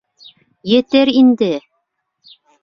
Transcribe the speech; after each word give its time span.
Етер 0.77 1.11
инде... 1.23 1.51